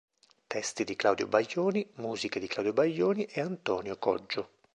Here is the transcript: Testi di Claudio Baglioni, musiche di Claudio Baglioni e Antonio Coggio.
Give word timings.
Testi 0.47 0.83
di 0.83 0.95
Claudio 0.95 1.27
Baglioni, 1.27 1.87
musiche 1.97 2.39
di 2.39 2.47
Claudio 2.47 2.73
Baglioni 2.73 3.25
e 3.25 3.39
Antonio 3.39 3.99
Coggio. 3.99 4.49